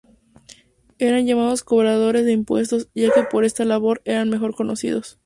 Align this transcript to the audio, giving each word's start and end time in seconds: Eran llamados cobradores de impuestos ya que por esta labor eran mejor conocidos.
Eran 0.97 1.27
llamados 1.27 1.63
cobradores 1.63 2.25
de 2.25 2.31
impuestos 2.31 2.89
ya 2.95 3.13
que 3.13 3.21
por 3.21 3.45
esta 3.45 3.65
labor 3.65 4.01
eran 4.03 4.31
mejor 4.31 4.55
conocidos. 4.55 5.19